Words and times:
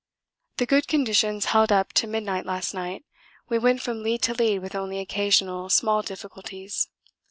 The 0.57 0.65
good 0.65 0.87
conditions 0.87 1.45
held 1.53 1.71
up 1.71 1.93
to 1.93 2.07
midnight 2.07 2.43
last 2.43 2.73
night; 2.73 3.05
we 3.49 3.59
went 3.59 3.83
from 3.83 4.01
lead 4.01 4.23
to 4.23 4.33
lead 4.33 4.63
with 4.63 4.73
only 4.73 4.97
occasional 4.97 5.69
small 5.69 6.01
difficulties. 6.01 6.87